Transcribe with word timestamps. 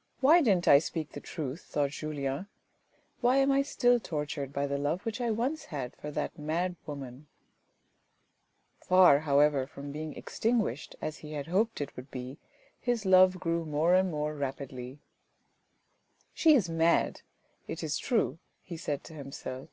"Why 0.22 0.40
didn't 0.40 0.66
I 0.68 0.78
speak 0.78 1.10
the 1.12 1.20
truth?" 1.20 1.60
thought 1.70 1.90
Julien." 1.90 2.46
Why 3.20 3.36
am 3.36 3.52
I 3.52 3.60
still 3.60 4.00
tortured 4.00 4.50
by 4.50 4.66
the 4.66 4.78
love 4.78 5.04
which 5.04 5.20
I 5.20 5.30
once 5.30 5.66
had 5.66 5.94
for 5.96 6.10
that 6.12 6.38
mad 6.38 6.76
woman?" 6.86 7.26
Far, 8.88 9.18
however, 9.18 9.66
from 9.66 9.92
being 9.92 10.16
extinguished 10.16 10.96
as 11.02 11.18
he 11.18 11.32
had 11.34 11.48
hoped 11.48 11.82
it 11.82 11.94
would 11.94 12.10
be, 12.10 12.38
his 12.80 13.04
love 13.04 13.38
grew 13.38 13.66
more 13.66 13.94
and 13.94 14.10
more 14.10 14.34
rapidly." 14.34 14.98
She 16.32 16.54
is 16.54 16.70
mad, 16.70 17.20
it 17.68 17.82
is 17.84 17.98
true," 17.98 18.38
he 18.62 18.78
said 18.78 19.04
to 19.04 19.12
himself. 19.12 19.68